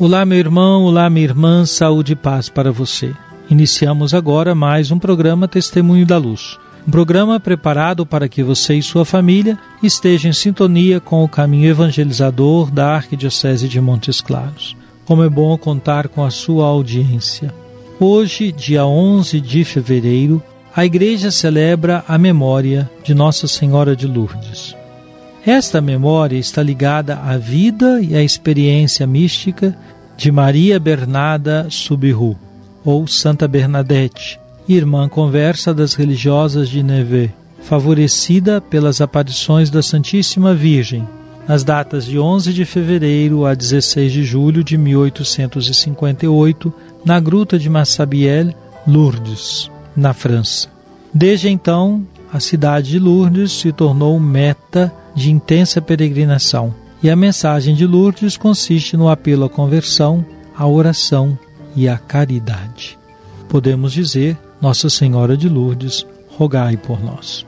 [0.00, 3.12] Olá, meu irmão, olá, minha irmã, saúde e paz para você.
[3.50, 6.58] Iniciamos agora mais um programa Testemunho da Luz.
[6.88, 11.68] Um programa preparado para que você e sua família estejam em sintonia com o caminho
[11.68, 14.74] evangelizador da Arquidiocese de Montes Claros.
[15.04, 17.52] Como é bom contar com a sua audiência.
[18.00, 20.42] Hoje, dia 11 de fevereiro,
[20.74, 24.79] a Igreja celebra a memória de Nossa Senhora de Lourdes.
[25.44, 29.74] Esta memória está ligada à vida e à experiência mística
[30.16, 32.36] de Maria Bernarda Subiru,
[32.84, 41.08] ou Santa Bernadette, irmã conversa das religiosas de Neve, favorecida pelas aparições da Santíssima Virgem,
[41.48, 47.70] nas datas de 11 de fevereiro a 16 de julho de 1858, na gruta de
[47.70, 48.54] Massabielle,
[48.86, 50.68] Lourdes, na França.
[51.14, 56.74] Desde então, a cidade de Lourdes se tornou meta de intensa peregrinação.
[57.02, 60.24] E a mensagem de Lourdes consiste no apelo à conversão,
[60.56, 61.38] à oração
[61.74, 62.98] e à caridade.
[63.48, 67.46] Podemos dizer, Nossa Senhora de Lourdes, rogai por nós.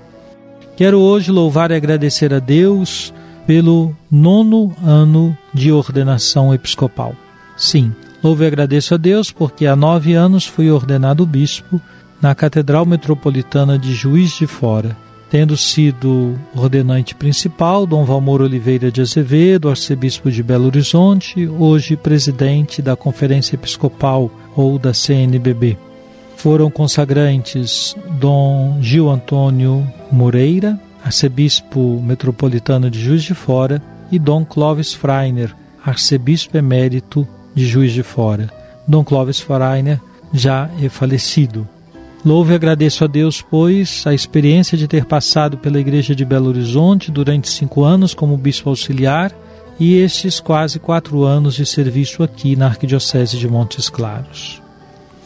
[0.76, 3.12] Quero hoje louvar e agradecer a Deus
[3.47, 7.14] pelo nono ano de ordenação episcopal.
[7.56, 7.92] Sim,
[8.22, 11.81] louvo e agradeço a Deus porque há nove anos fui ordenado bispo
[12.20, 14.97] na Catedral Metropolitana de Juiz de Fora,
[15.32, 22.82] tendo sido ordenante principal Dom Valmor Oliveira de Azevedo, arcebispo de Belo Horizonte, hoje presidente
[22.82, 25.78] da Conferência Episcopal ou da CNBB.
[26.37, 34.93] Foram consagrantes Dom Gil Antônio Moreira, arcebispo metropolitano de Juiz de Fora, e Dom Clovis
[34.93, 38.50] Freiner, arcebispo emérito de Juiz de Fora.
[38.87, 39.99] Dom Clovis Freiner
[40.31, 41.66] já é falecido.
[42.25, 46.49] Louvo e agradeço a Deus, pois, a experiência de ter passado pela Igreja de Belo
[46.49, 49.33] Horizonte durante cinco anos como bispo auxiliar
[49.78, 54.62] e estes quase quatro anos de serviço aqui na Arquidiocese de Montes Claros.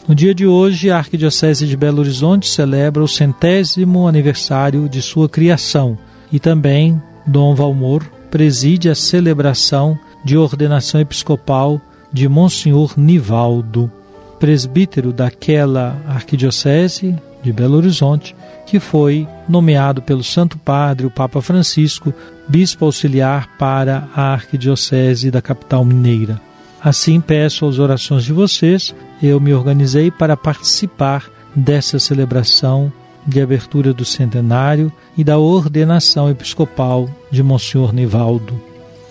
[0.07, 5.29] No dia de hoje, a Arquidiocese de Belo Horizonte celebra o centésimo aniversário de sua
[5.29, 5.99] criação
[6.31, 11.79] e também Dom Valmor preside a celebração de ordenação episcopal
[12.11, 13.91] de Monsenhor Nivaldo
[14.39, 22.13] presbítero daquela arquidiocese de Belo Horizonte, que foi nomeado pelo Santo Padre, o Papa Francisco,
[22.47, 26.41] bispo auxiliar para a arquidiocese da capital mineira.
[26.81, 32.91] Assim peço as orações de vocês, eu me organizei para participar dessa celebração
[33.25, 38.59] de abertura do centenário e da ordenação episcopal de Monsenhor Nivaldo.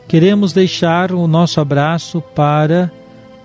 [0.08, 2.90] Queremos deixar o nosso abraço para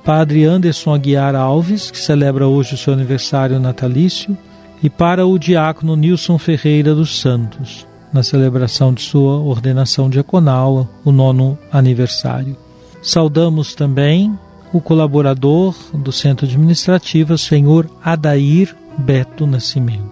[0.04, 4.36] Padre Anderson Aguiar Alves, que celebra hoje o seu aniversário natalício,
[4.82, 11.12] e para o diácono Nilson Ferreira dos Santos, na celebração de sua ordenação diaconal, o
[11.12, 12.58] nono aniversário.
[13.02, 14.38] Saudamos também
[14.74, 20.11] o colaborador do Centro Administrativo, senhor Adair Beto Nascimento.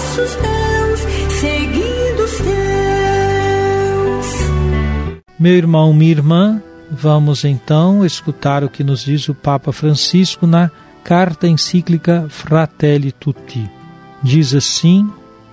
[0.00, 1.00] Passos meus,
[1.38, 2.48] seguindo os teus.
[5.38, 10.70] Meu irmão, minha irmã, vamos então escutar o que nos diz o Papa Francisco na
[11.04, 13.70] carta encíclica Fratelli Tutti.
[14.22, 15.06] Diz assim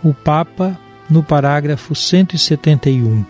[0.04, 0.80] o Papa
[1.10, 3.26] no parágrafo 171.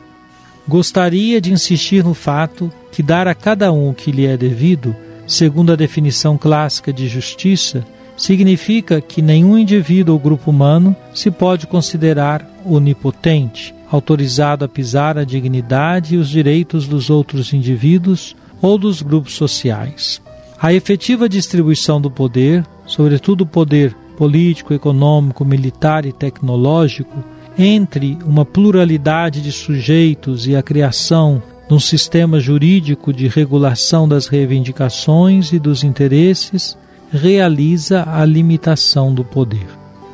[0.67, 4.95] Gostaria de insistir no fato que dar a cada um o que lhe é devido,
[5.25, 7.85] segundo a definição clássica de justiça,
[8.17, 15.23] significa que nenhum indivíduo ou grupo humano se pode considerar onipotente, autorizado a pisar a
[15.23, 20.19] dignidade e os direitos dos outros indivíduos ou dos grupos sociais.
[20.59, 27.23] A efetiva distribuição do poder, sobretudo o poder político, econômico, militar e tecnológico,
[27.57, 34.27] entre uma pluralidade de sujeitos e a criação de um sistema jurídico de regulação das
[34.27, 36.77] reivindicações e dos interesses,
[37.11, 39.67] realiza a limitação do poder.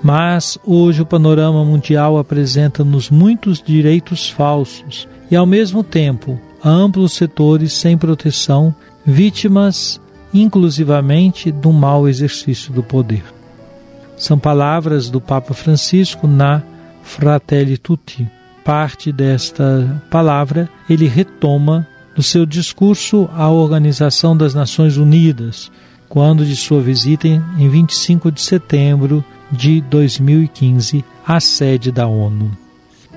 [0.04, 7.74] Mas hoje o panorama mundial apresenta-nos muitos direitos falsos e, ao mesmo tempo, amplos setores
[7.74, 8.76] sem proteção,
[9.06, 10.02] vítimas
[10.34, 13.24] inclusivamente do mau exercício do poder.
[14.18, 16.62] São palavras do Papa Francisco na
[17.04, 18.30] Fratelli Tutti.
[18.64, 25.72] Parte desta palavra ele retoma no seu discurso à Organização das Nações Unidas,
[26.14, 32.52] quando de sua visita em 25 de setembro de 2015 à sede da ONU.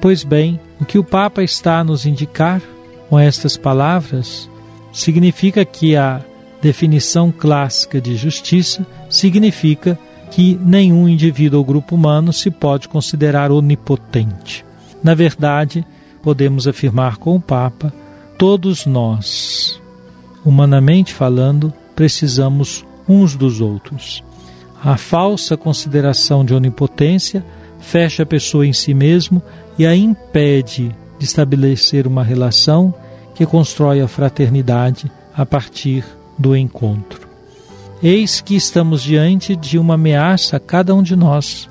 [0.00, 2.62] Pois bem, o que o Papa está a nos indicar
[3.10, 4.48] com estas palavras
[4.94, 6.22] significa que a
[6.62, 9.98] definição clássica de justiça significa
[10.30, 14.64] que nenhum indivíduo ou grupo humano se pode considerar onipotente.
[15.04, 15.86] Na verdade,
[16.22, 17.92] podemos afirmar com o Papa,
[18.38, 19.78] todos nós,
[20.42, 24.22] humanamente falando, precisamos uns dos outros.
[24.84, 27.44] A falsa consideração de onipotência
[27.80, 29.42] fecha a pessoa em si mesmo
[29.78, 32.94] e a impede de estabelecer uma relação
[33.34, 36.04] que constrói a fraternidade a partir
[36.38, 37.26] do encontro.
[38.02, 41.68] Eis que estamos diante de uma ameaça a cada um de nós.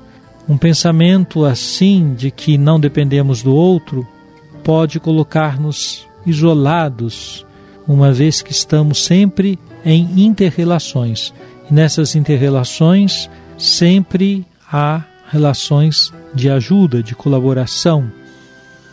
[0.48, 4.06] Um pensamento assim de que não dependemos do outro
[4.64, 7.46] pode colocar-nos isolados,
[7.86, 11.32] uma vez que estamos sempre em interrelações.
[11.70, 18.10] E nessas interrelações sempre há relações de ajuda, de colaboração.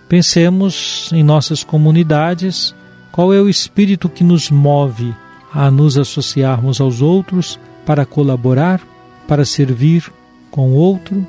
[0.07, 2.73] Pensemos em nossas comunidades,
[3.11, 5.13] qual é o espírito que nos move
[5.53, 8.81] a nos associarmos aos outros para colaborar,
[9.27, 10.11] para servir
[10.49, 11.25] com o outro.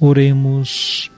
[0.00, 1.10] Oremos.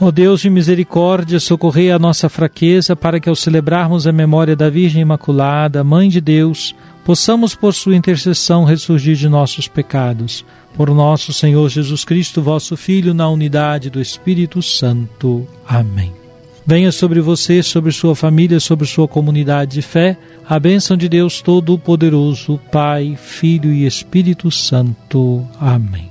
[0.00, 4.68] Ó Deus de misericórdia, socorrei a nossa fraqueza para que ao celebrarmos a memória da
[4.68, 6.74] Virgem Imaculada, Mãe de Deus,
[7.04, 10.44] possamos por sua intercessão ressurgir de nossos pecados.
[10.76, 15.46] Por nosso Senhor Jesus Cristo, vosso Filho, na unidade do Espírito Santo.
[15.68, 16.12] Amém.
[16.66, 20.16] Venha sobre você, sobre sua família, sobre sua comunidade de fé,
[20.48, 25.46] a bênção de Deus Todo-Poderoso, Pai, Filho e Espírito Santo.
[25.60, 26.10] Amém.